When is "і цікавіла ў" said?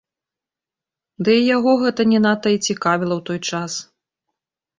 2.55-3.21